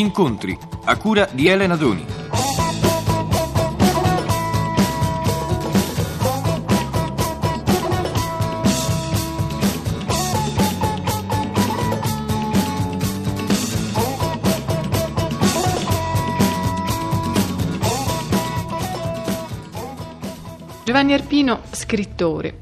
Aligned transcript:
Incontri 0.00 0.56
a 0.84 0.96
cura 0.96 1.28
di 1.30 1.46
Elena 1.46 1.76
Doni. 1.76 2.06
Giovanni 20.82 21.12
Arpino, 21.12 21.60
scrittore. 21.72 22.56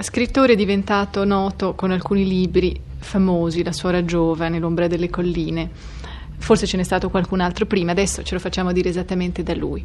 Scrittore 0.00 0.56
diventato 0.56 1.24
noto 1.24 1.76
con 1.76 1.92
alcuni 1.92 2.26
libri 2.26 2.80
famosi, 2.98 3.62
La 3.62 3.72
suora 3.72 4.04
giovane, 4.04 4.58
L'ombra 4.58 4.88
delle 4.88 5.08
colline. 5.08 5.98
Forse 6.40 6.66
ce 6.66 6.76
n'è 6.76 6.82
stato 6.82 7.10
qualcun 7.10 7.40
altro 7.40 7.66
prima, 7.66 7.92
adesso 7.92 8.22
ce 8.22 8.34
lo 8.34 8.40
facciamo 8.40 8.72
dire 8.72 8.88
esattamente 8.88 9.42
da 9.42 9.54
lui. 9.54 9.84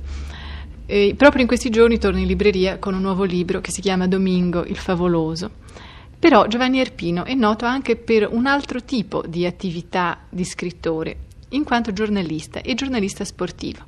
E 0.87 1.13
proprio 1.17 1.41
in 1.41 1.47
questi 1.47 1.69
giorni 1.69 1.99
torna 1.99 2.19
in 2.19 2.27
libreria 2.27 2.79
con 2.79 2.93
un 2.93 3.01
nuovo 3.01 3.23
libro 3.23 3.61
che 3.61 3.71
si 3.71 3.81
chiama 3.81 4.07
Domingo 4.07 4.63
il 4.63 4.77
favoloso. 4.77 5.51
Però 6.17 6.47
Giovanni 6.47 6.79
Arpino 6.79 7.25
è 7.25 7.33
noto 7.33 7.65
anche 7.65 7.95
per 7.95 8.27
un 8.31 8.45
altro 8.45 8.83
tipo 8.83 9.23
di 9.27 9.45
attività 9.45 10.21
di 10.29 10.43
scrittore, 10.43 11.17
in 11.49 11.63
quanto 11.63 11.93
giornalista 11.93 12.61
e 12.61 12.73
giornalista 12.73 13.23
sportivo 13.23 13.83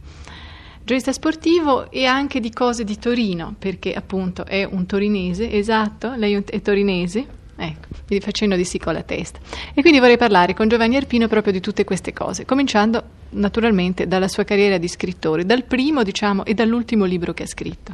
giornalista 0.87 1.11
sportivo 1.11 1.91
e 1.91 2.05
anche 2.05 2.39
di 2.39 2.49
cose 2.49 2.85
di 2.85 2.97
Torino, 2.97 3.53
perché 3.59 3.91
appunto 3.91 4.45
è 4.45 4.63
un 4.63 4.85
torinese, 4.85 5.51
esatto, 5.51 6.13
lei 6.15 6.41
è 6.45 6.61
torinese, 6.61 7.27
ecco, 7.57 7.87
mi 8.09 8.19
facendo 8.19 8.55
di 8.55 8.63
sì 8.63 8.77
con 8.77 8.93
la 8.93 9.03
testa. 9.03 9.39
E 9.73 9.81
quindi 9.81 9.99
vorrei 9.99 10.17
parlare 10.17 10.53
con 10.53 10.67
Giovanni 10.67 10.95
Arpino 10.95 11.27
proprio 11.27 11.51
di 11.51 11.59
tutte 11.59 11.83
queste 11.83 12.13
cose, 12.13 12.45
cominciando 12.45 13.03
naturalmente 13.31 14.07
dalla 14.07 14.27
sua 14.27 14.43
carriera 14.43 14.77
di 14.77 14.87
scrittore, 14.87 15.45
dal 15.45 15.63
primo, 15.63 16.03
diciamo, 16.03 16.45
e 16.45 16.53
dall'ultimo 16.53 17.05
libro 17.05 17.33
che 17.33 17.43
ha 17.43 17.47
scritto. 17.47 17.93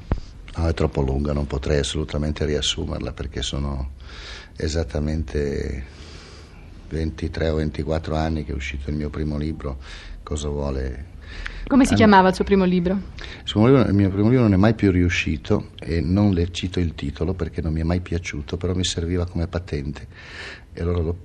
No, 0.55 0.67
è 0.67 0.73
troppo 0.73 1.01
lunga, 1.01 1.33
non 1.33 1.47
potrei 1.47 1.79
assolutamente 1.79 2.45
riassumerla 2.45 3.11
perché 3.11 3.41
sono 3.41 3.93
esattamente 4.55 5.83
23 6.89 7.49
o 7.49 7.55
24 7.55 8.15
anni 8.15 8.45
che 8.45 8.51
è 8.51 8.55
uscito 8.55 8.91
il 8.91 8.95
mio 8.95 9.09
primo 9.09 9.37
libro. 9.37 9.79
Cosa 10.23 10.47
vuole 10.47 11.11
come 11.67 11.85
si 11.85 11.95
chiamava 11.95 12.27
il 12.27 12.35
suo 12.35 12.43
primo 12.43 12.65
libro? 12.65 12.93
Il, 13.45 13.53
libro, 13.55 13.81
il 13.85 13.93
mio 13.93 14.09
primo 14.09 14.27
libro 14.27 14.43
non 14.43 14.53
è 14.53 14.57
mai 14.57 14.73
più 14.73 14.91
riuscito 14.91 15.69
e 15.79 16.01
non 16.01 16.33
le 16.33 16.51
cito 16.51 16.79
il 16.79 16.93
titolo 16.93 17.33
perché 17.33 17.61
non 17.61 17.71
mi 17.71 17.79
è 17.79 17.83
mai 17.83 18.01
piaciuto, 18.01 18.57
però 18.57 18.75
mi 18.75 18.83
serviva 18.83 19.25
come 19.25 19.47
patente 19.47 20.07
e 20.73 20.81
allora 20.81 20.99
l'ho, 20.99 21.17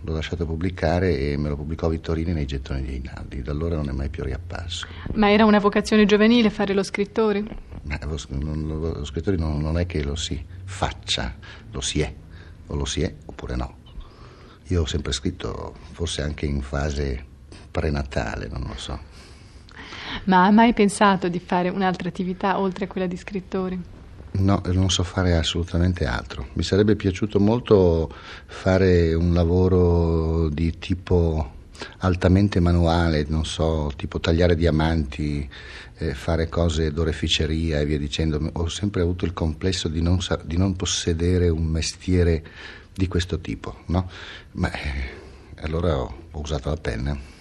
l'ho 0.00 0.12
lasciato 0.12 0.46
pubblicare 0.46 1.18
e 1.18 1.36
me 1.36 1.50
lo 1.50 1.56
pubblicò 1.56 1.88
Vittorini 1.88 2.32
nei 2.32 2.46
gettoni 2.46 2.82
dei 2.82 3.02
Naldi, 3.04 3.42
da 3.42 3.52
allora 3.52 3.76
non 3.76 3.88
è 3.88 3.92
mai 3.92 4.08
più 4.08 4.24
riapparso. 4.24 4.86
Ma 5.14 5.30
era 5.30 5.44
una 5.44 5.58
vocazione 5.58 6.06
giovanile 6.06 6.48
fare 6.48 6.72
lo 6.72 6.82
scrittore? 6.82 7.44
Ma 7.82 7.98
lo, 8.06 8.18
lo, 8.30 8.92
lo 8.94 9.04
scrittore 9.04 9.36
non, 9.36 9.60
non 9.60 9.78
è 9.78 9.84
che 9.84 10.02
lo 10.02 10.16
si 10.16 10.42
faccia, 10.64 11.36
lo 11.70 11.80
si 11.80 12.00
è, 12.00 12.12
o 12.66 12.74
lo 12.74 12.84
si 12.86 13.02
è 13.02 13.14
oppure 13.26 13.54
no. 13.54 13.76
Io 14.68 14.80
ho 14.80 14.86
sempre 14.86 15.12
scritto, 15.12 15.74
forse 15.92 16.22
anche 16.22 16.46
in 16.46 16.62
fase 16.62 17.32
prenatale, 17.74 18.46
non 18.48 18.62
lo 18.68 18.76
so. 18.76 18.98
Ma 20.24 20.46
ha 20.46 20.50
mai 20.52 20.72
pensato 20.72 21.28
di 21.28 21.40
fare 21.40 21.70
un'altra 21.70 22.08
attività 22.08 22.60
oltre 22.60 22.84
a 22.84 22.86
quella 22.86 23.08
di 23.08 23.16
scrittore? 23.16 23.78
No, 24.34 24.62
non 24.66 24.90
so 24.90 25.02
fare 25.02 25.34
assolutamente 25.36 26.06
altro. 26.06 26.46
Mi 26.52 26.62
sarebbe 26.62 26.94
piaciuto 26.94 27.40
molto 27.40 28.12
fare 28.46 29.12
un 29.12 29.34
lavoro 29.34 30.48
di 30.50 30.78
tipo 30.78 31.52
altamente 31.98 32.60
manuale, 32.60 33.26
non 33.28 33.44
so, 33.44 33.90
tipo 33.96 34.20
tagliare 34.20 34.54
diamanti, 34.54 35.48
eh, 35.98 36.14
fare 36.14 36.48
cose 36.48 36.92
d'oreficeria 36.92 37.80
e 37.80 37.86
via 37.86 37.98
dicendo. 37.98 38.40
Ho 38.54 38.68
sempre 38.68 39.02
avuto 39.02 39.24
il 39.24 39.32
complesso 39.32 39.88
di 39.88 40.00
non, 40.00 40.22
sa- 40.22 40.40
di 40.44 40.56
non 40.56 40.76
possedere 40.76 41.48
un 41.48 41.64
mestiere 41.64 42.44
di 42.94 43.08
questo 43.08 43.40
tipo, 43.40 43.78
no? 43.86 44.08
Ma 44.52 44.70
eh, 44.70 45.62
allora 45.62 45.98
ho, 45.98 46.14
ho 46.30 46.40
usato 46.40 46.68
la 46.68 46.76
penna. 46.76 47.33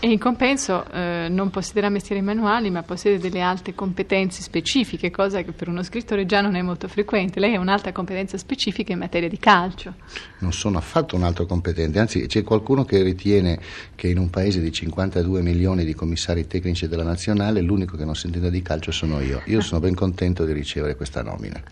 E 0.00 0.10
in 0.10 0.18
compenso 0.18 0.84
eh, 0.90 1.28
non 1.30 1.50
possederà 1.50 1.88
mestieri 1.88 2.22
manuali, 2.22 2.70
ma 2.70 2.82
possiede 2.82 3.18
delle 3.18 3.40
alte 3.40 3.74
competenze 3.74 4.42
specifiche, 4.42 5.10
cosa 5.10 5.42
che 5.42 5.52
per 5.52 5.68
uno 5.68 5.82
scrittore 5.82 6.26
già 6.26 6.40
non 6.40 6.54
è 6.54 6.62
molto 6.62 6.88
frequente. 6.88 7.40
Lei 7.40 7.54
ha 7.54 7.60
un'alta 7.60 7.92
competenza 7.92 8.38
specifica 8.38 8.92
in 8.92 8.98
materia 8.98 9.28
di 9.28 9.38
calcio. 9.38 9.94
Non 10.38 10.52
sono 10.52 10.78
affatto 10.78 11.16
un 11.16 11.24
competente, 11.46 11.98
anzi 11.98 12.26
c'è 12.26 12.42
qualcuno 12.42 12.84
che 12.84 13.02
ritiene 13.02 13.58
che 13.94 14.08
in 14.08 14.18
un 14.18 14.30
paese 14.30 14.60
di 14.60 14.72
52 14.72 15.42
milioni 15.42 15.84
di 15.84 15.94
commissari 15.94 16.46
tecnici 16.46 16.88
della 16.88 17.04
nazionale 17.04 17.60
l'unico 17.60 17.96
che 17.96 18.04
non 18.04 18.14
si 18.14 18.26
intende 18.26 18.50
di 18.50 18.62
calcio 18.62 18.90
sono 18.90 19.20
io. 19.20 19.42
Io 19.46 19.60
sono 19.60 19.80
ben 19.80 19.94
contento 19.94 20.44
di 20.44 20.52
ricevere 20.52 20.96
questa 20.96 21.22
nomina. 21.22 21.62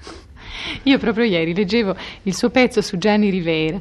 Io 0.85 0.99
proprio 0.99 1.25
ieri 1.25 1.55
leggevo 1.55 1.97
il 2.23 2.35
suo 2.35 2.51
pezzo 2.51 2.81
su 2.81 2.99
Gianni 2.99 3.31
Rivera. 3.31 3.81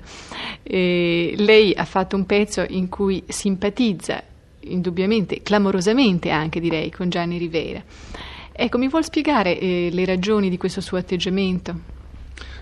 E 0.63 1.33
lei 1.37 1.73
ha 1.75 1.85
fatto 1.85 2.15
un 2.15 2.25
pezzo 2.25 2.65
in 2.67 2.89
cui 2.89 3.23
simpatizza 3.27 4.23
indubbiamente, 4.61 5.41
clamorosamente 5.41 6.29
anche 6.29 6.59
direi, 6.59 6.91
con 6.91 7.09
Gianni 7.09 7.37
Rivera. 7.37 7.83
Ecco, 8.51 8.77
mi 8.77 8.87
vuol 8.87 9.03
spiegare 9.03 9.59
eh, 9.59 9.89
le 9.91 10.05
ragioni 10.05 10.49
di 10.49 10.57
questo 10.57 10.81
suo 10.81 10.97
atteggiamento? 10.97 11.95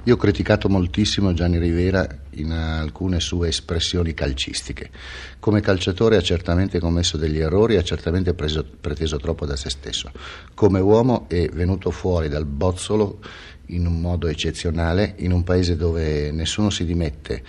Io 0.07 0.13
ho 0.13 0.17
criticato 0.17 0.69
moltissimo 0.69 1.33
Gianni 1.33 1.57
Rivera 1.57 2.07
in 2.31 2.51
alcune 2.51 3.19
sue 3.19 3.47
espressioni 3.47 4.13
calcistiche. 4.13 4.91
Come 5.39 5.61
calciatore 5.61 6.15
ha 6.17 6.21
certamente 6.21 6.79
commesso 6.79 7.17
degli 7.17 7.39
errori, 7.39 7.77
ha 7.77 7.81
certamente 7.81 8.35
preso, 8.35 8.63
preteso 8.79 9.17
troppo 9.17 9.47
da 9.47 9.55
se 9.55 9.71
stesso. 9.71 10.11
Come 10.53 10.79
uomo 10.79 11.25
è 11.27 11.47
venuto 11.47 11.89
fuori 11.89 12.29
dal 12.29 12.45
bozzolo 12.45 13.19
in 13.67 13.85
un 13.85 13.99
modo 13.99 14.27
eccezionale, 14.27 15.15
in 15.17 15.31
un 15.31 15.43
paese 15.43 15.75
dove 15.75 16.31
nessuno 16.31 16.69
si 16.69 16.85
dimette, 16.85 17.43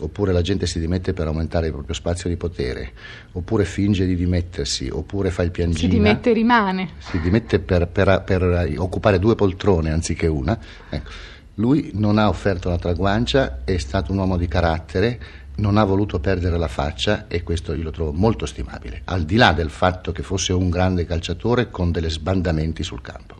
oppure 0.00 0.32
la 0.32 0.42
gente 0.42 0.66
si 0.66 0.78
dimette 0.80 1.12
per 1.12 1.26
aumentare 1.26 1.66
il 1.66 1.72
proprio 1.72 1.94
spazio 1.94 2.28
di 2.28 2.36
potere, 2.36 2.92
oppure 3.32 3.64
finge 3.64 4.06
di 4.06 4.16
dimettersi, 4.16 4.88
oppure 4.90 5.30
fa 5.30 5.42
il 5.42 5.50
piangino. 5.50 5.78
Si 5.78 5.88
dimette 5.88 6.30
e 6.30 6.32
rimane. 6.32 6.90
Si 6.98 7.20
dimette 7.20 7.58
per, 7.58 7.88
per, 7.88 8.22
per 8.24 8.72
occupare 8.76 9.18
due 9.18 9.34
poltrone 9.34 9.90
anziché 9.90 10.26
una. 10.26 10.58
Ecco 10.88 11.10
lui 11.54 11.90
non 11.92 12.16
ha 12.16 12.28
offerto 12.28 12.70
la 12.70 12.78
traguancia, 12.78 13.60
è 13.64 13.76
stato 13.76 14.12
un 14.12 14.18
uomo 14.18 14.38
di 14.38 14.48
carattere, 14.48 15.20
non 15.56 15.76
ha 15.76 15.84
voluto 15.84 16.18
perdere 16.18 16.56
la 16.56 16.68
faccia 16.68 17.26
e 17.28 17.42
questo 17.42 17.74
io 17.74 17.82
lo 17.82 17.90
trovo 17.90 18.12
molto 18.12 18.46
stimabile, 18.46 19.02
al 19.04 19.24
di 19.24 19.36
là 19.36 19.52
del 19.52 19.68
fatto 19.68 20.10
che 20.10 20.22
fosse 20.22 20.54
un 20.54 20.70
grande 20.70 21.04
calciatore 21.04 21.70
con 21.70 21.92
delle 21.92 22.08
sbandamenti 22.08 22.82
sul 22.82 23.02
campo. 23.02 23.39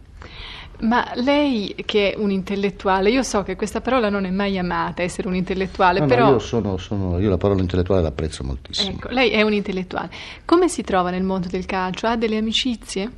Ma 0.81 1.13
lei 1.15 1.75
che 1.85 2.13
è 2.13 2.19
un 2.19 2.31
intellettuale, 2.31 3.11
io 3.11 3.23
so 3.23 3.43
che 3.43 3.57
questa 3.57 3.81
parola 3.81 4.09
non 4.09 4.25
è 4.25 4.31
mai 4.31 4.59
amata, 4.59 5.03
essere 5.03 5.29
un 5.29 5.35
intellettuale, 5.35 6.01
no, 6.01 6.07
però... 6.07 6.27
No, 6.27 6.31
io, 6.33 6.39
sono, 6.39 6.77
sono, 6.77 7.19
io 7.19 7.29
la 7.29 7.37
parola 7.37 7.61
intellettuale 7.61 8.03
l'apprezzo 8.03 8.45
moltissimo. 8.45 8.93
Ecco, 8.93 9.09
lei 9.09 9.31
è 9.31 9.43
un 9.43 9.53
intellettuale. 9.53 10.11
Come 10.45 10.69
si 10.69 10.83
trova 10.83 11.11
nel 11.11 11.23
mondo 11.23 11.49
del 11.49 11.67
calcio? 11.67 12.07
Ha 12.07 12.17
delle 12.17 12.37
amicizie? 12.37 13.11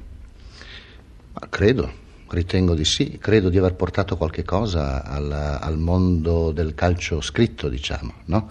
Ma 1.32 1.46
credo, 1.48 2.00
Ritengo 2.32 2.74
di 2.74 2.86
sì, 2.86 3.18
credo 3.20 3.50
di 3.50 3.58
aver 3.58 3.74
portato 3.74 4.16
qualche 4.16 4.42
cosa 4.42 5.04
al, 5.04 5.30
al 5.30 5.76
mondo 5.76 6.50
del 6.50 6.74
calcio 6.74 7.20
scritto, 7.20 7.68
diciamo, 7.68 8.14
no? 8.26 8.50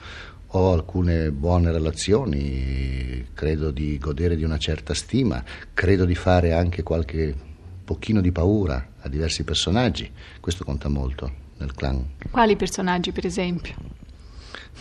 Ho 0.54 0.72
alcune 0.72 1.32
buone 1.32 1.72
relazioni, 1.72 3.26
credo 3.34 3.72
di 3.72 3.98
godere 3.98 4.36
di 4.36 4.44
una 4.44 4.60
certa 4.60 4.94
stima, 4.94 5.44
credo 5.74 6.06
di 6.06 6.14
fare 6.14 6.54
anche 6.54 6.84
qualche 6.84 7.34
pochino 7.92 8.22
di 8.22 8.32
paura 8.32 8.94
a 9.02 9.10
diversi 9.10 9.44
personaggi, 9.44 10.10
questo 10.40 10.64
conta 10.64 10.88
molto 10.88 11.30
nel 11.58 11.74
clan. 11.74 12.12
Quali 12.32 12.56
personaggi, 12.56 13.12
per 13.12 13.26
esempio? 13.26 13.76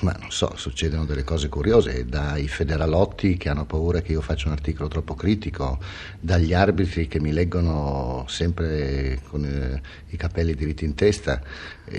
Ma 0.00 0.16
non 0.20 0.30
so, 0.30 0.52
succedono 0.54 1.04
delle 1.04 1.24
cose 1.24 1.48
curiose, 1.48 2.06
dai 2.06 2.46
federalotti 2.46 3.36
che 3.36 3.48
hanno 3.48 3.66
paura 3.66 4.00
che 4.00 4.12
io 4.12 4.20
faccia 4.20 4.46
un 4.46 4.52
articolo 4.52 4.88
troppo 4.88 5.14
critico, 5.14 5.80
dagli 6.20 6.54
arbitri 6.54 7.08
che 7.08 7.18
mi 7.18 7.32
leggono 7.32 8.24
sempre 8.28 9.20
con 9.28 9.44
eh, 9.44 9.82
i 10.10 10.16
capelli 10.16 10.54
diritti 10.54 10.84
in 10.84 10.94
testa, 10.94 11.42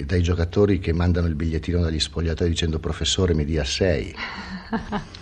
dai 0.05 0.23
giocatori 0.23 0.79
che 0.79 0.93
mandano 0.93 1.27
il 1.27 1.35
bigliettino 1.35 1.81
dagli 1.81 1.99
spogliatoi 1.99 2.47
dicendo 2.47 2.79
professore 2.79 3.33
mi 3.33 3.43
dia 3.43 3.65
6. 3.65 4.15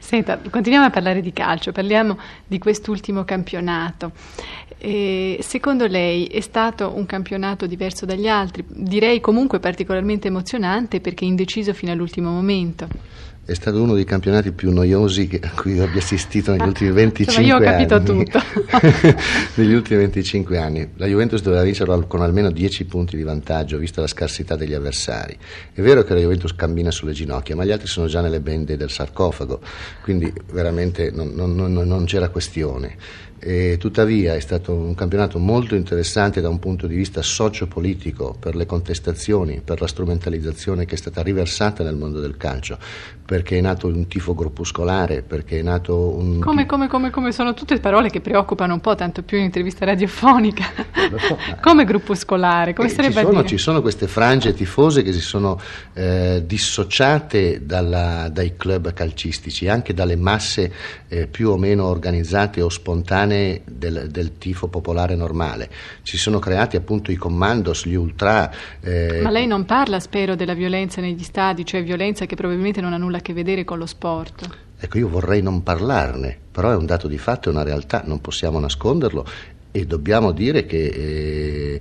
Senta, 0.00 0.38
continuiamo 0.38 0.86
a 0.86 0.90
parlare 0.90 1.20
di 1.20 1.32
calcio, 1.32 1.72
parliamo 1.72 2.18
di 2.46 2.58
quest'ultimo 2.58 3.24
campionato. 3.24 4.12
E 4.78 5.38
secondo 5.40 5.86
lei 5.86 6.26
è 6.26 6.40
stato 6.40 6.92
un 6.94 7.06
campionato 7.06 7.66
diverso 7.66 8.04
dagli 8.04 8.28
altri? 8.28 8.64
Direi 8.68 9.20
comunque 9.20 9.60
particolarmente 9.60 10.28
emozionante 10.28 11.00
perché 11.00 11.24
indeciso 11.24 11.72
fino 11.72 11.92
all'ultimo 11.92 12.30
momento. 12.30 12.88
È 13.46 13.52
stato 13.52 13.82
uno 13.82 13.94
dei 13.94 14.04
campionati 14.04 14.52
più 14.52 14.72
noiosi 14.72 15.38
a 15.42 15.50
cui 15.50 15.78
abbia 15.78 16.00
assistito 16.00 16.52
negli 16.52 16.66
ultimi 16.66 16.90
25 16.92 17.36
anni. 17.36 17.46
io 17.46 17.56
ho 17.56 17.60
capito 17.60 17.94
anni. 17.94 18.24
tutto. 18.24 18.40
negli 19.56 19.74
ultimi 19.74 19.98
25 19.98 20.58
anni. 20.58 20.90
La 20.96 21.06
Juventus 21.06 21.42
doveva 21.42 21.62
vincerlo 21.62 22.06
con 22.06 22.22
almeno 22.22 22.50
10 22.50 22.86
punti 22.86 23.16
di 23.16 23.22
vantaggio, 23.22 23.76
vista 23.76 24.00
la 24.00 24.06
scarsità 24.06 24.56
degli 24.56 24.72
avversari. 24.72 25.36
È 25.72 25.82
vero 25.82 26.02
che 26.04 26.14
la 26.14 26.20
Juventus 26.20 26.54
cammina 26.54 26.90
sulle 26.90 27.12
ginocchia, 27.12 27.54
ma 27.54 27.64
gli 27.64 27.70
altri 27.70 27.86
sono 27.86 28.06
già 28.06 28.22
nelle 28.22 28.40
bende 28.40 28.78
del 28.78 28.90
sarcofago, 28.90 29.60
quindi 30.02 30.32
veramente 30.52 31.10
non, 31.10 31.32
non, 31.34 31.54
non, 31.54 31.72
non 31.72 32.04
c'era 32.06 32.30
questione. 32.30 32.96
E 33.46 33.76
tuttavia 33.78 34.34
è 34.34 34.40
stato 34.40 34.72
un 34.72 34.94
campionato 34.94 35.38
molto 35.38 35.74
interessante 35.74 36.40
da 36.40 36.48
un 36.48 36.58
punto 36.58 36.86
di 36.86 36.94
vista 36.94 37.20
sociopolitico 37.20 38.34
per 38.40 38.56
le 38.56 38.64
contestazioni, 38.64 39.60
per 39.62 39.82
la 39.82 39.86
strumentalizzazione 39.86 40.86
che 40.86 40.94
è 40.94 40.96
stata 40.96 41.20
riversata 41.20 41.84
nel 41.84 41.94
mondo 41.94 42.20
del 42.20 42.38
calcio, 42.38 42.78
perché 43.34 43.58
è 43.58 43.60
nato 43.60 43.88
un 43.88 44.06
tifo 44.06 44.32
gruppuscolare, 44.32 45.22
perché 45.22 45.58
è 45.58 45.62
nato 45.62 46.16
un... 46.16 46.38
Come, 46.38 46.66
come, 46.66 46.86
come, 46.86 47.10
come 47.10 47.32
sono 47.32 47.52
tutte 47.52 47.76
parole 47.80 48.08
che 48.08 48.20
preoccupano 48.20 48.74
un 48.74 48.80
po', 48.80 48.94
tanto 48.94 49.24
più 49.24 49.38
in 49.38 49.42
intervista 49.42 49.84
radiofonica. 49.84 50.64
So, 51.18 51.36
come 51.60 51.84
gruppuscolare, 51.84 52.74
come 52.74 52.86
eh, 52.86 52.92
sarebbe 52.92 53.14
ci 53.14 53.26
sono, 53.26 53.44
ci 53.44 53.58
sono, 53.58 53.80
queste 53.80 54.06
frange 54.06 54.54
tifose 54.54 55.02
che 55.02 55.12
si 55.12 55.20
sono 55.20 55.58
eh, 55.94 56.44
dissociate 56.46 57.66
dalla, 57.66 58.28
dai 58.28 58.54
club 58.56 58.92
calcistici, 58.92 59.66
anche 59.68 59.94
dalle 59.94 60.14
masse 60.14 60.72
eh, 61.08 61.26
più 61.26 61.50
o 61.50 61.56
meno 61.56 61.86
organizzate 61.86 62.60
o 62.60 62.68
spontanee 62.68 63.62
del, 63.64 64.10
del, 64.10 64.38
tifo 64.38 64.68
popolare 64.68 65.16
normale. 65.16 65.68
Si 66.02 66.16
sono 66.16 66.38
creati 66.38 66.76
appunto 66.76 67.10
i 67.10 67.16
commandos, 67.16 67.84
gli 67.84 67.94
ultra. 67.94 68.48
Eh... 68.80 69.20
Ma 69.22 69.30
lei 69.30 69.48
non 69.48 69.64
parla, 69.64 69.98
spero, 69.98 70.36
della 70.36 70.54
violenza 70.54 71.00
negli 71.00 71.24
stadi, 71.24 71.66
cioè 71.66 71.82
violenza 71.82 72.26
che 72.26 72.36
probabilmente 72.36 72.80
non 72.80 72.92
ha 72.92 72.96
nulla 72.96 73.18
a 73.18 73.22
che 73.24 73.32
vedere 73.32 73.64
con 73.64 73.78
lo 73.78 73.86
sport. 73.86 74.48
Ecco, 74.78 74.98
io 74.98 75.08
vorrei 75.08 75.40
non 75.40 75.62
parlarne, 75.62 76.38
però 76.52 76.70
è 76.70 76.76
un 76.76 76.84
dato 76.84 77.08
di 77.08 77.16
fatto, 77.16 77.48
è 77.48 77.52
una 77.52 77.62
realtà, 77.62 78.02
non 78.04 78.20
possiamo 78.20 78.60
nasconderlo 78.60 79.26
e 79.72 79.86
dobbiamo 79.86 80.30
dire 80.30 80.66
che... 80.66 80.84
Eh, 80.84 81.80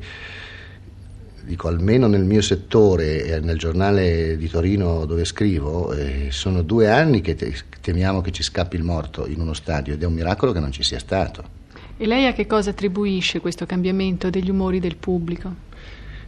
dico 1.45 1.67
almeno 1.67 2.07
nel 2.07 2.23
mio 2.23 2.41
settore 2.41 3.25
e 3.25 3.39
nel 3.41 3.57
giornale 3.57 4.37
di 4.37 4.47
Torino 4.47 5.05
dove 5.05 5.25
scrivo, 5.25 5.91
eh, 5.91 6.27
sono 6.31 6.61
due 6.61 6.89
anni 6.89 7.19
che 7.19 7.35
te, 7.35 7.53
temiamo 7.81 8.21
che 8.21 8.31
ci 8.31 8.43
scappi 8.43 8.77
il 8.77 8.83
morto 8.83 9.27
in 9.27 9.41
uno 9.41 9.53
stadio 9.53 9.93
ed 9.93 10.01
è 10.01 10.05
un 10.05 10.13
miracolo 10.13 10.53
che 10.53 10.61
non 10.61 10.71
ci 10.71 10.83
sia 10.83 10.99
stato. 10.99 11.61
E 11.97 12.07
lei 12.07 12.25
a 12.25 12.33
che 12.33 12.47
cosa 12.47 12.69
attribuisce 12.69 13.39
questo 13.39 13.65
cambiamento 13.65 14.29
degli 14.29 14.49
umori 14.49 14.79
del 14.79 14.95
pubblico? 14.95 15.53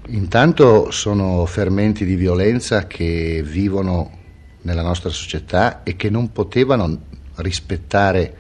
Intanto 0.07 0.91
sono 0.91 1.45
fermenti 1.45 2.05
di 2.05 2.15
violenza 2.15 2.85
che 2.85 3.41
vivono 3.43 4.23
nella 4.65 4.81
nostra 4.81 5.09
società 5.09 5.83
e 5.83 5.95
che 5.95 6.09
non 6.09 6.31
potevano 6.31 7.01
rispettare 7.35 8.37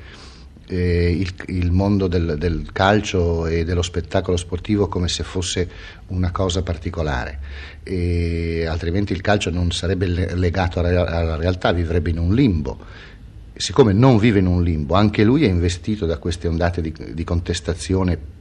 eh, 0.67 1.11
il, 1.11 1.33
il, 1.47 1.71
mondo 1.71 2.07
del, 2.07 2.35
del, 2.37 2.69
calcio 2.71 3.45
e 3.45 3.63
dello 3.63 3.83
spettacolo 3.83 4.35
sportivo 4.35 4.87
come 4.87 5.07
se 5.07 5.23
fosse 5.23 5.69
una 6.07 6.31
cosa 6.31 6.63
particolare, 6.63 7.39
e 7.83 8.65
altrimenti 8.65 9.13
il 9.13 9.21
calcio 9.21 9.51
non 9.51 9.71
sarebbe 9.71 10.07
legato 10.35 10.79
alla, 10.79 11.35
realtà, 11.35 11.71
vivrebbe 11.71 12.09
in 12.09 12.17
un 12.17 12.33
limbo. 12.33 13.13
Siccome 13.57 13.93
non 13.93 14.17
vive 14.17 14.39
in 14.39 14.47
un 14.47 14.63
limbo, 14.63 14.95
anche 14.95 15.23
lui 15.23 15.45
è 15.45 15.47
investito 15.47 16.05
da 16.05 16.17
queste 16.17 16.47
ondate 16.47 16.81
di, 16.81 16.93
di 17.13 17.23
contestazione 17.23 18.33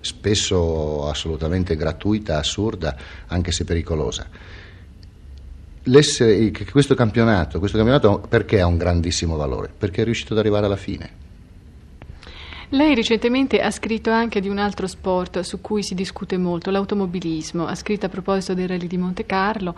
spesso 0.00 1.08
assolutamente 1.08 1.74
gratuita, 1.74 2.38
assurda, 2.38 2.94
anche 3.26 3.50
se 3.50 3.64
pericolosa. 3.64 4.26
Questo 5.84 6.94
campionato, 6.94 7.58
questo 7.58 7.76
campionato 7.76 8.24
perché 8.28 8.60
ha 8.60 8.66
un 8.66 8.76
grandissimo 8.76 9.36
valore? 9.36 9.68
Perché 9.76 10.02
è 10.02 10.04
riuscito 10.04 10.32
ad 10.32 10.38
arrivare 10.38 10.66
alla 10.66 10.76
fine. 10.76 11.10
Lei 12.68 12.94
recentemente 12.94 13.60
ha 13.60 13.70
scritto 13.70 14.10
anche 14.10 14.40
di 14.40 14.48
un 14.48 14.58
altro 14.58 14.86
sport 14.86 15.40
su 15.40 15.60
cui 15.60 15.82
si 15.82 15.94
discute 15.94 16.38
molto, 16.38 16.70
l'automobilismo. 16.70 17.66
Ha 17.66 17.74
scritto 17.74 18.06
a 18.06 18.08
proposito 18.08 18.54
del 18.54 18.68
rally 18.68 18.86
di 18.86 18.96
Monte 18.96 19.26
Carlo 19.26 19.74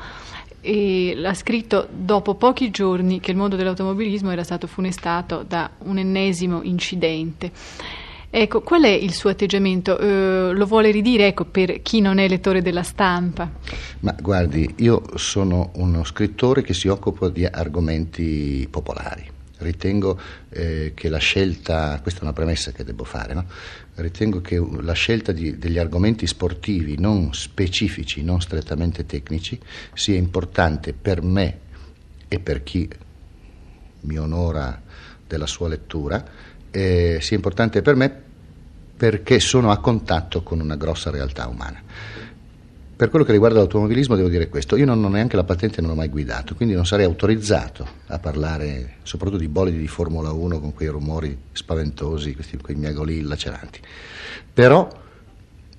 e 0.60 1.14
l'ha 1.16 1.34
scritto 1.34 1.88
dopo 1.90 2.34
pochi 2.34 2.70
giorni 2.70 3.18
che 3.18 3.32
il 3.32 3.36
mondo 3.36 3.56
dell'automobilismo 3.56 4.30
era 4.30 4.44
stato 4.44 4.66
funestato 4.66 5.42
da 5.42 5.68
un 5.78 5.98
ennesimo 5.98 6.62
incidente. 6.62 7.50
Ecco, 8.36 8.62
qual 8.62 8.82
è 8.82 8.88
il 8.88 9.12
suo 9.12 9.31
atteggiamento? 9.31 9.96
Eh, 9.96 10.52
lo 10.52 10.66
vuole 10.66 10.90
ridire 10.90 11.28
ecco, 11.28 11.44
per 11.44 11.82
chi 11.82 12.00
non 12.00 12.19
è 12.19 12.26
lettore 12.26 12.62
della 12.62 12.82
stampa? 12.82 13.48
Ma 14.00 14.12
guardi, 14.20 14.75
io 14.78 15.04
sono 15.14 15.70
uno 15.76 16.02
scrittore 16.02 16.62
che 16.62 16.75
si 16.75 16.88
occupa 16.88 17.28
di 17.28 17.46
argomenti 17.46 18.66
popolari 18.69 19.31
ritengo 19.58 20.19
eh, 20.50 20.92
che 20.96 21.08
la 21.08 21.19
scelta, 21.19 22.00
questa 22.02 22.20
è 22.20 22.22
una 22.25 22.32
premessa 22.32 22.72
che 22.72 22.82
devo 22.82 23.04
fare, 23.04 23.34
no? 23.34 23.46
ritengo 23.94 24.40
che 24.40 24.60
la 24.81 24.92
scelta 24.92 25.31
di, 25.31 25.56
degli 25.56 25.78
argomenti 25.78 26.26
sportivi 26.26 26.98
non 26.98 27.32
specifici, 27.32 28.25
non 28.25 28.40
strettamente 28.40 29.06
tecnici, 29.06 29.58
sia 29.94 30.16
importante 30.16 30.92
per 30.92 31.22
me 31.22 31.58
e 32.26 32.40
per 32.40 32.64
chi 32.64 32.88
mi 34.00 34.19
onora 34.19 34.82
della 35.25 35.46
sua 35.46 35.69
lettura, 35.69 36.22
eh, 36.70 37.19
sia 37.20 37.36
importante 37.36 37.81
per 37.81 37.94
me 37.94 38.23
perché 38.96 39.41
sono 39.41 39.70
a 39.70 39.79
contatto 39.79 40.43
con 40.43 40.61
una 40.61 40.76
grossa 40.76 41.11
realtà 41.11 41.49
umana. 41.49 41.82
Per 42.96 43.11
quello 43.11 43.25
che 43.25 43.32
riguarda 43.32 43.58
l'automobilismo 43.58 44.14
devo 44.14 44.29
dire 44.29 44.49
questo, 44.49 44.76
io 44.76 44.85
non 44.85 45.02
ho 45.02 45.08
neanche 45.08 45.35
la 45.35 45.43
patente 45.43 45.79
e 45.79 45.82
non 45.82 45.91
ho 45.91 45.94
mai 45.96 46.08
guidato, 46.08 46.55
quindi 46.55 46.76
non 46.76 46.87
sarei 46.87 47.05
autorizzato 47.05 47.87
a 48.06 48.20
parlare 48.20 48.99
soprattutto 49.02 49.41
di 49.41 49.49
bolidi 49.49 49.79
di 49.79 49.88
Formula 49.88 50.31
1 50.31 50.61
con 50.61 50.73
quei 50.73 50.88
rumori 50.88 51.37
spaventosi, 51.50 52.35
questi, 52.35 52.56
quei 52.56 52.76
miagoli 52.76 53.20
laceranti. 53.23 53.81
Però 54.52 54.88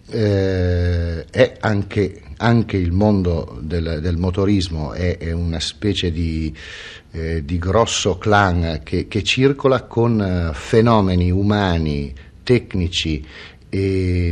eh, 0.07 1.25
è 1.25 1.57
anche, 1.61 2.21
anche, 2.37 2.77
il 2.77 2.91
mondo 2.91 3.59
del, 3.61 3.99
del 4.01 4.17
motorismo 4.17 4.91
è, 4.91 5.17
è, 5.17 5.31
una 5.31 5.61
specie 5.61 6.11
di, 6.11 6.53
eh, 7.11 7.45
di 7.45 7.57
grosso 7.57 8.17
clan 8.17 8.81
che, 8.83 9.07
che 9.07 9.23
circola 9.23 9.83
con 9.83 10.21
eh, 10.21 10.53
fenomeni 10.53 11.31
umani, 11.31 12.13
tecnici 12.45 13.25
e, 13.67 14.29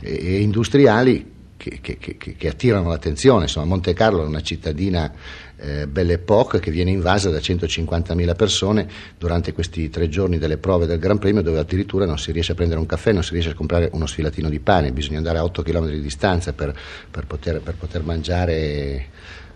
e 0.00 0.40
industriali 0.40 1.30
che, 1.58 1.78
che, 1.80 1.98
che, 1.98 2.36
che, 2.36 2.48
attirano 2.48 2.88
l'attenzione. 2.88 3.42
Insomma, 3.42 3.66
Monte 3.66 3.92
Carlo 3.92 4.22
è 4.22 4.26
una 4.26 4.40
cittadina 4.40 5.12
eh, 5.56 5.86
Belle 5.86 6.14
Époque 6.14 6.58
che 6.58 6.70
viene 6.70 6.90
invasa 6.90 7.30
da 7.30 7.38
150.000 7.38 8.34
persone 8.34 8.88
durante 9.16 9.52
questi 9.52 9.88
tre 9.88 10.08
giorni 10.08 10.38
delle 10.38 10.56
prove 10.56 10.86
del 10.86 10.98
Gran 10.98 11.18
Premio, 11.18 11.42
dove 11.42 11.58
addirittura 11.58 12.04
non 12.04 12.18
si 12.18 12.32
riesce 12.32 12.52
a 12.52 12.54
prendere 12.54 12.80
un 12.80 12.86
caffè, 12.86 13.12
non 13.12 13.22
si 13.22 13.32
riesce 13.32 13.50
a 13.50 13.54
comprare 13.54 13.90
uno 13.92 14.06
sfilatino 14.06 14.48
di 14.48 14.58
pane, 14.58 14.92
bisogna 14.92 15.18
andare 15.18 15.38
a 15.38 15.44
8 15.44 15.62
km 15.62 15.88
di 15.88 16.00
distanza 16.00 16.52
per, 16.52 16.74
per, 17.10 17.26
poter, 17.26 17.60
per 17.60 17.74
poter 17.74 18.02
mangiare 18.02 19.06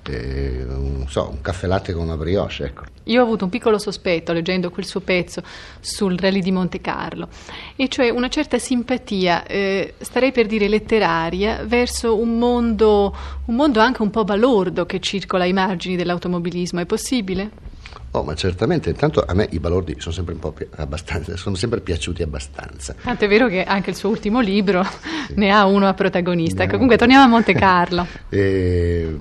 eh, 0.08 0.64
un, 0.64 1.06
so, 1.08 1.28
un, 1.30 1.40
caffè 1.40 1.66
latte 1.66 1.92
con 1.92 2.04
una 2.04 2.16
brioche. 2.16 2.64
Ecco. 2.64 2.84
Io 3.04 3.20
ho 3.20 3.24
avuto 3.24 3.44
un 3.44 3.50
piccolo 3.50 3.78
sospetto 3.78 4.32
leggendo 4.32 4.70
quel 4.70 4.84
suo 4.84 5.00
pezzo 5.00 5.42
sul 5.80 6.18
rally 6.18 6.40
di 6.40 6.52
Monte 6.52 6.80
Carlo, 6.80 7.28
e 7.76 7.88
cioè 7.88 8.10
una 8.10 8.28
certa 8.28 8.58
simpatia, 8.58 9.46
eh, 9.46 9.94
starei 9.98 10.32
per 10.32 10.46
dire 10.46 10.68
letteraria, 10.68 11.62
verso 11.64 12.18
un 12.18 12.38
mondo, 12.38 13.14
un 13.46 13.54
mondo 13.54 13.80
anche 13.80 14.02
un 14.02 14.10
po' 14.10 14.24
balordo 14.24 14.86
che 14.86 15.00
circola 15.00 15.44
ai 15.44 15.52
margini 15.52 15.96
dell'automobilismo. 15.96 16.80
È 16.80 16.86
possibile? 16.86 17.66
Oh, 18.12 18.22
ma 18.22 18.34
certamente, 18.34 18.88
intanto 18.88 19.22
a 19.26 19.34
me 19.34 19.46
i 19.50 19.58
balordi 19.58 19.96
sono 19.98 20.14
sempre, 20.14 20.36
sono 21.36 21.54
sempre 21.54 21.80
piaciuti 21.80 22.22
abbastanza. 22.22 22.94
Tanto 23.02 23.24
è 23.24 23.28
vero 23.28 23.46
che 23.46 23.62
anche 23.62 23.90
il 23.90 23.96
suo 23.96 24.08
ultimo 24.08 24.40
libro 24.40 24.82
sì. 25.28 25.34
ne 25.34 25.50
ha 25.50 25.66
uno 25.66 25.86
a 25.86 25.92
protagonista. 25.92 26.62
Ecco, 26.62 26.72
comunque 26.72 26.96
torniamo 26.96 27.24
a 27.24 27.26
Monte 27.26 27.52
Carlo. 27.52 28.06
eh, 28.30 29.16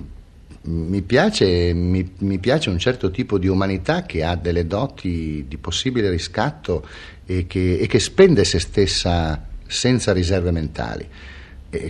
mi 0.66 1.02
piace, 1.02 1.72
mi, 1.72 2.12
mi 2.18 2.38
piace, 2.38 2.70
un 2.70 2.78
certo 2.78 3.10
tipo 3.10 3.38
di 3.38 3.48
umanità 3.48 4.02
che 4.02 4.24
ha 4.24 4.36
delle 4.36 4.66
doti 4.66 5.44
di 5.48 5.56
possibile 5.58 6.10
riscatto 6.10 6.86
e 7.24 7.46
che, 7.46 7.78
e 7.78 7.86
che 7.86 7.98
spende 7.98 8.44
se 8.44 8.58
stessa 8.58 9.46
senza 9.66 10.12
riserve 10.12 10.50
mentali. 10.50 11.08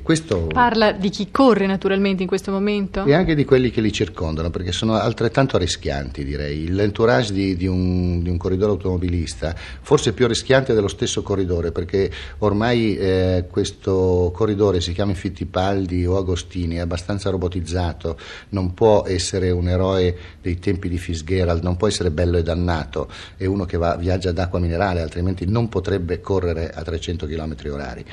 Questo... 0.02 0.46
Parla 0.46 0.92
di 0.92 1.10
chi 1.10 1.30
corre 1.30 1.66
naturalmente 1.66 2.22
in 2.22 2.28
questo 2.28 2.50
momento? 2.50 3.04
E 3.04 3.12
anche 3.12 3.34
di 3.34 3.44
quelli 3.44 3.70
che 3.70 3.82
li 3.82 3.92
circondano, 3.92 4.48
perché 4.48 4.72
sono 4.72 4.94
altrettanto 4.94 5.58
rischianti, 5.58 6.24
direi. 6.24 6.68
L'entourage 6.68 7.32
di, 7.32 7.56
di, 7.56 7.66
un, 7.66 8.22
di 8.22 8.30
un, 8.30 8.38
corridore 8.38 8.72
automobilista 8.72 9.54
forse 9.54 10.14
più 10.14 10.26
rischiante 10.26 10.72
dello 10.72 10.88
stesso 10.88 11.22
corridore, 11.22 11.72
perché 11.72 12.10
ormai 12.38 12.96
eh, 12.96 13.46
questo 13.50 14.32
corridore 14.34 14.80
si 14.80 14.92
chiama 14.92 15.12
Fittipaldi 15.12 16.06
o 16.06 16.16
Agostini, 16.16 16.76
è 16.76 16.80
abbastanza 16.80 17.28
robotizzato, 17.28 18.18
non 18.50 18.72
può 18.72 19.04
essere 19.06 19.50
un 19.50 19.68
eroe 19.68 20.16
dei 20.40 20.58
tempi 20.58 20.88
di 20.88 20.96
Fitzgerald, 20.96 21.62
non 21.62 21.76
può 21.76 21.86
essere 21.86 22.10
bello 22.10 22.38
e 22.38 22.42
dannato, 22.42 23.08
è 23.36 23.44
uno 23.44 23.66
che 23.66 23.76
va, 23.76 23.94
viaggia 23.96 24.30
ad 24.30 24.38
acqua 24.38 24.58
minerale, 24.58 25.02
altrimenti 25.02 25.46
non 25.46 25.68
potrebbe 25.68 26.20
correre 26.20 26.70
a 26.70 26.82
300 26.82 27.26
km 27.26 27.54
orari. 27.70 28.04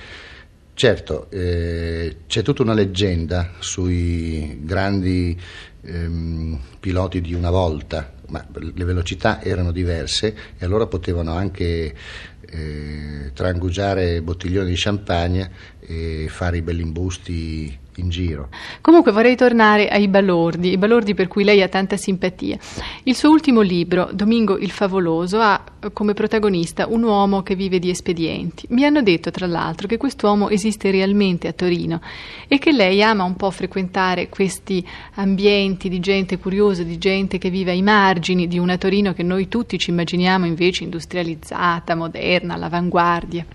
Certo, 0.76 1.30
eh, 1.30 2.18
c'è 2.26 2.42
tutta 2.42 2.64
una 2.64 2.74
leggenda 2.74 3.52
sui 3.60 4.60
grandi 4.64 5.40
ehm, 5.82 6.60
piloti 6.80 7.22
di 7.22 7.36
una 7.36 7.52
volta, 7.52 8.12
ma 8.30 8.44
le 8.54 8.84
velocità 8.84 9.42
erano 9.42 9.72
diverse 9.72 10.36
e 10.58 10.66
allora 10.66 10.88
potevano 10.88 11.34
anche 11.34 11.96
eh, 12.42 13.32
trangugiare 13.34 14.22
bottiglioni 14.24 14.70
di 14.70 14.76
champagne 14.76 15.52
e 15.80 16.26
fare 16.28 16.58
i 16.58 16.62
belli 16.64 16.82
imbusti 16.82 17.80
in 17.98 18.10
giro. 18.10 18.50
Comunque 18.82 19.12
vorrei 19.12 19.36
tornare 19.36 19.88
ai 19.88 20.08
balordi, 20.08 20.72
i 20.72 20.78
balordi 20.78 21.14
per 21.14 21.28
cui 21.28 21.44
lei 21.44 21.62
ha 21.62 21.68
tanta 21.68 21.98
simpatia. 21.98 22.58
Il 23.04 23.16
suo 23.16 23.30
ultimo 23.30 23.62
libro, 23.62 24.10
Domingo 24.14 24.58
il 24.58 24.72
Favoloso, 24.72 25.40
ha 25.40 25.64
come 25.92 26.14
protagonista 26.14 26.88
un 26.88 27.04
uomo 27.04 27.44
che 27.44 27.56
vive 27.56 27.80
di 27.80 27.90
espedienti. 27.90 28.66
Mi 28.70 28.86
hanno 28.86 29.02
detto, 29.02 29.32
tra 29.32 29.48
l'altro, 29.48 29.88
che 29.88 29.98
quest'uomo 29.98 30.50
esiste 30.50 30.92
realmente 30.92 31.48
a 31.48 31.54
Torino 31.54 32.02
e 32.48 32.58
che 32.58 32.72
lei 32.72 33.04
ama 33.04 33.24
un 33.24 33.36
po' 33.36 33.52
frequentare 33.52 34.30
questi 34.30 34.86
ambienti 35.16 35.90
di 35.90 36.00
gente 36.00 36.38
curiosa, 36.38 36.84
di 36.84 36.98
gente 36.98 37.38
che 37.38 37.50
vive 37.50 37.72
ai 37.72 37.82
margini 37.82 38.48
di 38.48 38.58
una 38.58 38.78
Torino 38.78 39.14
che 39.14 39.24
noi 39.24 39.48
tutti 39.48 39.78
ci 39.78 39.90
immaginiamo 39.90 40.46
invece 40.46 40.84
industrializzata, 40.84 41.96
moderna, 41.96 42.54
all'avanguardia. 42.54 43.46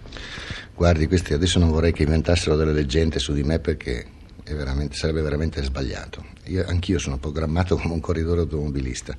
Guardi, 0.75 1.09
questi 1.09 1.33
adesso 1.33 1.59
non 1.59 1.71
vorrei 1.71 1.93
che 1.93 2.05
inventassero 2.05 2.55
delle 2.55 2.73
leggende 2.73 3.19
su 3.19 3.33
di 3.33 3.43
me 3.43 3.59
perché 3.59 4.07
veramente, 4.55 4.97
sarebbe 4.97 5.21
veramente 5.21 5.63
sbagliato. 5.63 6.25
Io, 6.45 6.65
anch'io 6.67 6.99
sono 6.99 7.19
programmato 7.19 7.77
come 7.81 7.95
un 7.95 8.01
corridore 8.01 8.41
automobilista, 8.41 9.15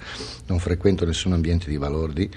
non 0.48 0.60
frequento 0.60 1.06
nessun 1.06 1.34
ambiente 1.34 1.70
di 1.70 1.78
Valordi, 1.78 2.30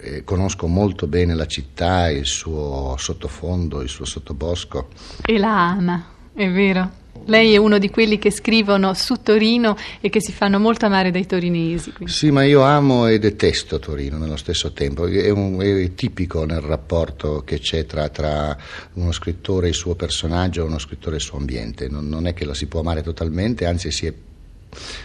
eh, 0.00 0.24
conosco 0.24 0.66
molto 0.66 1.06
bene 1.06 1.34
la 1.34 1.46
città, 1.46 2.10
il 2.10 2.26
suo 2.26 2.94
sottofondo, 2.98 3.80
il 3.80 3.88
suo 3.88 4.04
sottobosco. 4.04 4.88
E 5.24 5.38
la 5.38 5.70
ama, 5.70 6.04
è 6.34 6.50
vero? 6.50 7.02
Lei 7.26 7.54
è 7.54 7.56
uno 7.56 7.78
di 7.78 7.90
quelli 7.90 8.18
che 8.18 8.30
scrivono 8.30 8.92
su 8.94 9.16
Torino 9.22 9.76
e 10.00 10.10
che 10.10 10.20
si 10.20 10.32
fanno 10.32 10.58
molto 10.58 10.86
amare 10.86 11.10
dai 11.10 11.26
torinesi. 11.26 11.92
Quindi. 11.92 12.12
Sì, 12.12 12.30
ma 12.30 12.44
io 12.44 12.62
amo 12.62 13.06
e 13.06 13.18
detesto 13.18 13.78
Torino 13.78 14.18
nello 14.18 14.36
stesso 14.36 14.72
tempo. 14.72 15.06
È, 15.06 15.30
un, 15.30 15.60
è 15.60 15.94
tipico 15.94 16.44
nel 16.44 16.60
rapporto 16.60 17.42
che 17.44 17.58
c'è 17.58 17.86
tra, 17.86 18.08
tra, 18.08 18.56
uno 18.94 19.12
scrittore 19.12 19.66
e 19.66 19.70
il 19.70 19.74
suo 19.74 19.94
personaggio 19.94 20.62
e 20.62 20.66
uno 20.66 20.78
scrittore 20.78 21.14
e 21.14 21.18
il 21.18 21.24
suo 21.24 21.38
ambiente. 21.38 21.88
Non, 21.88 22.08
non 22.08 22.26
è 22.26 22.34
che 22.34 22.44
la 22.44 22.54
si 22.54 22.66
può 22.66 22.80
amare 22.80 23.02
totalmente, 23.02 23.64
anzi 23.66 23.90
si 23.90 24.06
è 24.06 24.14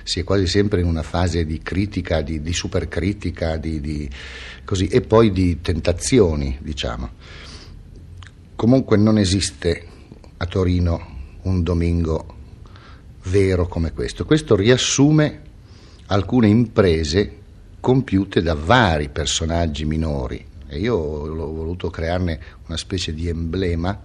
si 0.03 0.19
è 0.19 0.23
quasi 0.23 0.47
sempre 0.47 0.81
in 0.81 0.87
una 0.87 1.03
fase 1.03 1.45
di 1.45 1.59
critica, 1.59 2.21
di, 2.21 2.41
di 2.41 2.53
supercritica, 2.53 3.55
di, 3.57 3.79
di, 3.79 4.09
così, 4.65 4.87
e 4.87 5.01
poi 5.01 5.31
di 5.31 5.61
tentazioni, 5.61 6.57
diciamo. 6.59 7.11
Comunque 8.55 8.97
non 8.97 9.19
esiste 9.19 9.85
a 10.37 10.45
Torino 10.47 11.18
un 11.49 11.63
domingo 11.63 12.37
vero 13.23 13.67
come 13.67 13.91
questo. 13.91 14.25
Questo 14.25 14.55
riassume 14.55 15.41
alcune 16.07 16.47
imprese 16.47 17.37
compiute 17.79 18.41
da 18.41 18.53
vari 18.53 19.09
personaggi 19.09 19.85
minori 19.85 20.45
e 20.67 20.79
io 20.79 20.95
ho 20.95 21.53
voluto 21.53 21.89
crearne 21.89 22.39
una 22.67 22.77
specie 22.77 23.13
di 23.13 23.27
emblema 23.27 23.99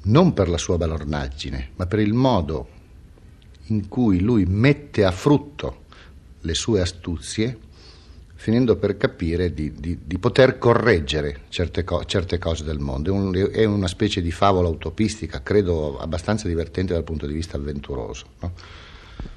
non 0.00 0.32
per 0.32 0.48
la 0.48 0.58
sua 0.58 0.78
balornaggine, 0.78 1.70
ma 1.76 1.86
per 1.86 1.98
il 1.98 2.14
modo 2.14 2.76
in 3.66 3.88
cui 3.88 4.20
lui 4.20 4.46
mette 4.46 5.04
a 5.04 5.10
frutto 5.10 5.84
le 6.40 6.54
sue 6.54 6.80
astuzie 6.80 7.58
finendo 8.40 8.76
per 8.76 8.96
capire 8.96 9.52
di, 9.52 9.74
di, 9.74 9.98
di 10.04 10.18
poter 10.20 10.58
correggere 10.58 11.40
certe, 11.48 11.82
co- 11.82 12.04
certe, 12.04 12.38
cose 12.38 12.62
del 12.62 12.78
mondo. 12.78 13.10
È, 13.10 13.12
un, 13.12 13.50
è, 13.52 13.64
una 13.64 13.88
specie 13.88 14.22
di 14.22 14.30
favola 14.30 14.68
utopistica, 14.68 15.42
credo 15.42 15.98
abbastanza 15.98 16.46
divertente 16.46 16.92
dal 16.92 17.02
punto 17.02 17.26
di 17.26 17.32
vista 17.34 17.56
avventuroso. 17.56 18.26
No? 18.38 18.52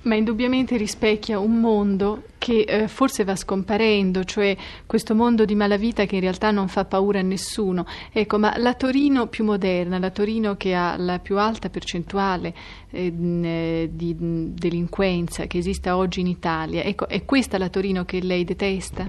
Ma 0.04 0.16
indubbiamente 0.16 0.78
rispecchia 0.78 1.38
un 1.38 1.60
mondo 1.60 2.24
che 2.40 2.62
eh, 2.62 2.88
forse 2.88 3.24
va 3.24 3.36
scomparendo, 3.36 4.24
cioè 4.24 4.58
questo 4.88 5.14
mondo 5.14 5.46
di 5.46 5.54
malavita 5.54 6.06
che 6.06 6.16
in 6.16 6.22
realtà 6.22 6.50
non 6.50 6.68
fa 6.68 6.86
paura 6.86 7.20
a 7.20 7.22
nessuno. 7.22 7.86
Ecco, 8.12 8.40
ma 8.40 8.58
la 8.58 8.74
Torino 8.74 9.28
più 9.28 9.44
moderna, 9.44 10.00
la 10.00 10.10
Torino 10.10 10.58
che 10.58 10.74
ha 10.74 10.98
la 10.98 11.20
più 11.20 11.38
alta 11.38 11.70
percentuale 11.70 12.54
eh, 12.90 13.14
eh 13.44 13.90
di 13.94 14.16
delinquenza 14.18 15.46
che 15.46 15.60
esista 15.60 15.96
oggi 15.96 16.22
in 16.22 16.28
Italia, 16.28 16.84
ecco, 16.84 17.08
è 17.08 17.24
questa 17.24 17.60
la 17.60 17.70
Torino 17.70 18.04
che 18.04 18.22
lei 18.22 18.44
detesta? 18.44 19.08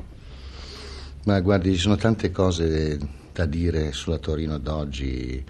Ma 1.24 1.40
guardi, 1.40 1.72
ci 1.72 1.78
sono 1.78 1.96
tante 1.96 2.30
cose 2.30 2.98
da 3.32 3.46
dire 3.46 3.92
sulla 3.92 4.18
Torino 4.18 4.58
d'oggi. 4.58 5.42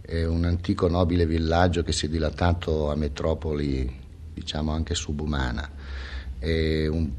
È 0.00 0.24
un 0.24 0.44
antico 0.44 0.88
nobile 0.88 1.26
villaggio 1.26 1.82
che 1.82 1.92
si 1.92 2.06
è 2.06 2.08
dilatato 2.08 2.90
a 2.90 2.94
metropoli 2.94 4.04
diciamo 4.36 4.72
anche 4.72 4.94
subumana. 4.94 5.70
È 6.38 6.86
un, 6.86 7.10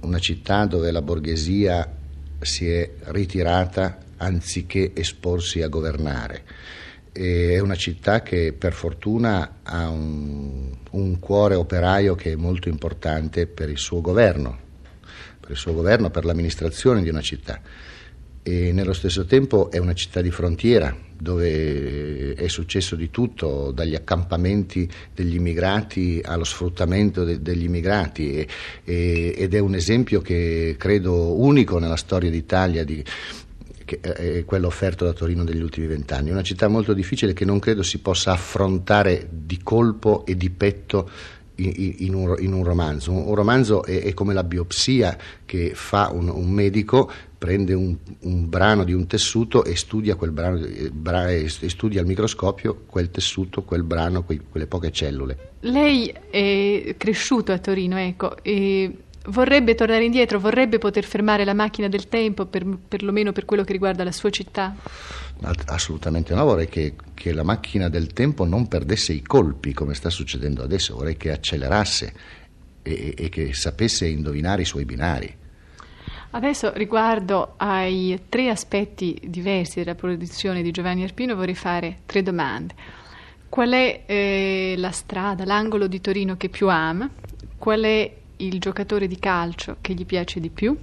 una 0.00 0.18
città 0.20 0.66
dove 0.66 0.92
la 0.92 1.02
borghesia 1.02 1.92
si 2.40 2.70
è 2.70 2.90
ritirata 3.06 3.98
anziché 4.18 4.92
esporsi 4.94 5.62
a 5.62 5.68
governare. 5.68 6.44
È 7.10 7.58
una 7.58 7.74
città 7.74 8.22
che 8.22 8.52
per 8.52 8.72
fortuna 8.72 9.58
ha 9.62 9.88
un, 9.88 10.70
un 10.92 11.18
cuore 11.18 11.56
operaio 11.56 12.14
che 12.14 12.32
è 12.32 12.36
molto 12.36 12.68
importante 12.68 13.46
per 13.46 13.68
il 13.68 13.78
suo 13.78 14.00
governo, 14.00 14.58
per 15.40 15.50
il 15.50 15.56
suo 15.56 15.74
governo, 15.74 16.10
per 16.10 16.24
l'amministrazione 16.24 17.02
di 17.02 17.08
una 17.08 17.20
città 17.20 17.60
e 18.46 18.72
nello 18.72 18.92
stesso 18.92 19.24
tempo 19.24 19.70
è 19.70 19.78
una 19.78 19.94
città 19.94 20.20
di 20.20 20.30
frontiera 20.30 20.94
dove 21.16 22.34
è 22.34 22.48
successo 22.48 22.94
di 22.94 23.10
tutto, 23.10 23.70
dagli 23.70 23.94
accampamenti 23.94 24.86
degli 25.14 25.36
immigrati 25.36 26.20
allo 26.22 26.44
sfruttamento 26.44 27.24
de- 27.24 27.40
degli 27.40 27.64
immigrati 27.64 28.34
e, 28.34 28.48
e, 28.84 29.34
ed 29.34 29.54
è 29.54 29.58
un 29.58 29.74
esempio 29.74 30.20
che 30.20 30.74
credo 30.78 31.40
unico 31.40 31.78
nella 31.78 31.96
storia 31.96 32.28
d'Italia 32.28 32.84
di, 32.84 33.02
che 33.86 34.00
è 34.00 34.44
quello 34.44 34.66
offerto 34.66 35.06
da 35.06 35.14
Torino 35.14 35.42
negli 35.44 35.62
ultimi 35.62 35.86
vent'anni. 35.86 36.30
Una 36.30 36.42
città 36.42 36.68
molto 36.68 36.92
difficile 36.92 37.32
che 37.32 37.46
non 37.46 37.58
credo 37.58 37.82
si 37.82 37.98
possa 37.98 38.32
affrontare 38.32 39.26
di 39.30 39.60
colpo 39.62 40.26
e 40.26 40.36
di 40.36 40.50
petto 40.50 41.08
in, 41.56 41.94
in, 41.98 42.14
un, 42.14 42.34
in 42.38 42.52
un, 42.52 42.64
romanzo. 42.64 43.12
Un, 43.12 43.34
romanzo 43.34 43.84
è, 43.84 44.02
è, 44.02 44.14
come 44.14 44.34
la 44.34 44.44
biopsia 44.44 45.16
che 45.44 45.72
fa 45.74 46.10
un, 46.12 46.28
un 46.28 46.50
medico 46.50 47.10
prende 47.44 47.74
un, 47.74 47.94
un, 48.20 48.48
brano 48.48 48.84
di 48.84 48.94
un 48.94 49.06
tessuto 49.06 49.64
e 49.64 49.76
studia, 49.76 50.14
quel 50.14 50.30
brano, 50.30 50.66
bra, 50.92 51.30
e 51.30 51.46
studia 51.46 52.00
al 52.00 52.06
microscopio 52.06 52.84
quel 52.86 53.10
tessuto, 53.10 53.64
quel 53.64 53.82
brano, 53.82 54.24
quei, 54.24 54.40
quelle 54.48 54.66
poche 54.66 54.90
cellule. 54.90 55.50
Lei 55.60 56.08
è 56.08 56.94
cresciuto 56.96 57.52
a 57.52 57.58
Torino, 57.58 57.98
ecco, 57.98 58.42
e 58.42 58.96
vorrebbe 59.26 59.74
tornare 59.74 60.04
indietro, 60.04 60.40
vorrebbe 60.40 60.78
poter 60.78 61.04
fermare 61.04 61.44
la 61.44 61.52
macchina 61.52 61.86
del 61.88 62.08
tempo, 62.08 62.46
per, 62.46 62.64
perlomeno 62.64 63.32
per 63.32 63.44
quello 63.44 63.62
che 63.62 63.72
riguarda 63.72 64.04
la 64.04 64.12
sua 64.12 64.30
città? 64.30 64.74
Assolutamente 65.66 66.32
no, 66.32 66.44
vorrei 66.44 66.68
che, 66.70 66.94
che 67.12 67.34
la 67.34 67.42
macchina 67.42 67.90
del 67.90 68.06
tempo 68.14 68.46
non 68.46 68.68
perdesse 68.68 69.12
i 69.12 69.20
colpi 69.20 69.74
come 69.74 69.92
sta 69.92 70.08
succedendo 70.08 70.62
adesso, 70.62 70.94
vorrei 70.94 71.18
che 71.18 71.30
accelerasse 71.30 72.14
e, 72.80 73.14
e 73.14 73.28
che 73.28 73.52
sapesse 73.52 74.06
indovinare 74.06 74.62
i 74.62 74.64
suoi 74.64 74.86
binari. 74.86 75.42
Adesso 76.34 76.72
riguardo 76.74 77.54
ai 77.58 78.22
tre 78.28 78.48
aspetti 78.48 79.16
diversi 79.24 79.78
della 79.78 79.94
produzione 79.94 80.62
di 80.62 80.72
Giovanni 80.72 81.04
Arpino 81.04 81.36
vorrei 81.36 81.54
fare 81.54 81.98
tre 82.06 82.24
domande. 82.24 82.74
Qual 83.48 83.70
è 83.70 84.02
eh, 84.04 84.74
la 84.76 84.90
strada, 84.90 85.44
l'angolo 85.44 85.86
di 85.86 86.00
Torino 86.00 86.36
che 86.36 86.48
più 86.48 86.68
ama? 86.68 87.08
Qual 87.56 87.82
è 87.82 88.12
il 88.38 88.58
giocatore 88.58 89.06
di 89.06 89.16
calcio 89.16 89.76
che 89.80 89.94
gli 89.94 90.04
piace 90.04 90.40
di 90.40 90.50
più? 90.50 90.76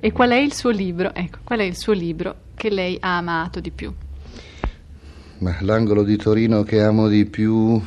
E 0.00 0.10
qual 0.10 0.30
è 0.30 0.38
il 0.38 0.54
suo 0.54 0.70
libro? 0.70 1.12
Ecco, 1.12 1.40
qual 1.44 1.58
è 1.58 1.64
il 1.64 1.76
suo 1.76 1.92
libro 1.92 2.36
che 2.54 2.70
lei 2.70 2.96
ha 2.98 3.18
amato 3.18 3.60
di 3.60 3.70
più? 3.72 3.92
Ma 5.40 5.54
l'angolo 5.60 6.02
di 6.02 6.16
Torino 6.16 6.62
che 6.62 6.82
amo 6.82 7.08
di 7.08 7.26
più, 7.26 7.78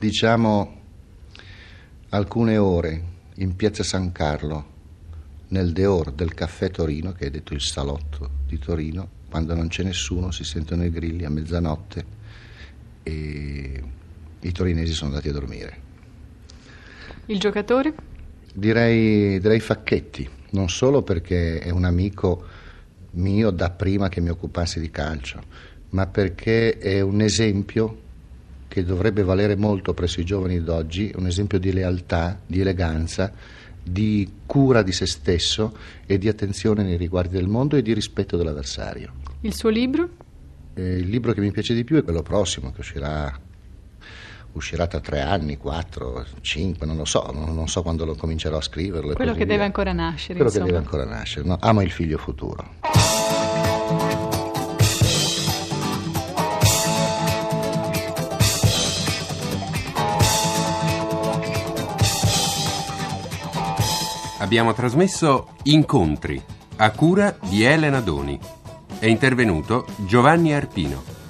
diciamo 0.00 0.80
alcune 2.14 2.58
ore 2.58 3.02
in 3.36 3.56
piazza 3.56 3.82
San 3.82 4.12
Carlo, 4.12 4.70
nel 5.48 5.72
deor 5.72 6.12
del 6.12 6.34
caffè 6.34 6.70
Torino, 6.70 7.12
che 7.12 7.26
è 7.26 7.30
detto 7.30 7.54
il 7.54 7.62
salotto 7.62 8.28
di 8.46 8.58
Torino, 8.58 9.20
quando 9.30 9.54
non 9.54 9.68
c'è 9.68 9.82
nessuno 9.82 10.30
si 10.30 10.44
sentono 10.44 10.84
i 10.84 10.90
grilli 10.90 11.24
a 11.24 11.30
mezzanotte 11.30 12.04
e 13.02 13.82
i 14.40 14.52
torinesi 14.52 14.92
sono 14.92 15.10
andati 15.10 15.30
a 15.30 15.32
dormire. 15.32 15.80
Il 17.26 17.38
giocatore? 17.38 17.94
Direi, 18.52 19.40
direi 19.40 19.60
Facchetti, 19.60 20.28
non 20.50 20.68
solo 20.68 21.02
perché 21.02 21.60
è 21.60 21.70
un 21.70 21.84
amico 21.84 22.44
mio 23.12 23.50
da 23.50 23.70
prima 23.70 24.10
che 24.10 24.20
mi 24.20 24.28
occupassi 24.28 24.80
di 24.80 24.90
calcio, 24.90 25.42
ma 25.90 26.06
perché 26.06 26.76
è 26.76 27.00
un 27.00 27.22
esempio 27.22 28.00
che 28.72 28.84
dovrebbe 28.84 29.22
valere 29.22 29.54
molto 29.54 29.92
presso 29.92 30.22
i 30.22 30.24
giovani 30.24 30.62
d'oggi, 30.62 31.12
un 31.16 31.26
esempio 31.26 31.58
di 31.58 31.74
lealtà, 31.74 32.40
di 32.46 32.62
eleganza, 32.62 33.30
di 33.82 34.26
cura 34.46 34.80
di 34.80 34.92
se 34.92 35.04
stesso 35.04 35.76
e 36.06 36.16
di 36.16 36.26
attenzione 36.26 36.82
nei 36.82 36.96
riguardi 36.96 37.36
del 37.36 37.48
mondo 37.48 37.76
e 37.76 37.82
di 37.82 37.92
rispetto 37.92 38.38
dell'avversario. 38.38 39.12
Il 39.42 39.52
suo 39.52 39.68
libro? 39.68 40.08
Eh, 40.72 41.00
il 41.00 41.10
libro 41.10 41.34
che 41.34 41.42
mi 41.42 41.50
piace 41.50 41.74
di 41.74 41.84
più 41.84 41.96
è 41.96 42.02
quello 42.02 42.22
prossimo, 42.22 42.72
che 42.72 42.80
uscirà, 42.80 43.38
uscirà 44.52 44.86
tra 44.86 45.00
tre 45.00 45.20
anni, 45.20 45.58
quattro, 45.58 46.24
cinque, 46.40 46.86
non 46.86 46.96
lo 46.96 47.04
so, 47.04 47.30
non, 47.30 47.54
non 47.54 47.68
so 47.68 47.82
quando 47.82 48.06
lo 48.06 48.14
comincerò 48.14 48.56
a 48.56 48.62
scriverlo. 48.62 49.12
Quello 49.12 49.32
che 49.32 49.44
via. 49.44 49.48
deve 49.48 49.64
ancora 49.64 49.92
nascere. 49.92 50.38
Quello 50.38 50.48
insomma. 50.48 50.64
che 50.64 50.72
deve 50.72 50.82
ancora 50.82 51.04
nascere, 51.04 51.46
no? 51.46 51.58
Ama 51.60 51.82
il 51.82 51.90
figlio 51.90 52.16
futuro. 52.16 52.70
abbiamo 64.42 64.74
trasmesso 64.74 65.50
Incontri 65.64 66.42
a 66.76 66.90
cura 66.90 67.36
di 67.48 67.62
Elena 67.62 68.00
Doni. 68.00 68.38
È 68.98 69.06
intervenuto 69.06 69.86
Giovanni 69.98 70.52
Arpino. 70.52 71.21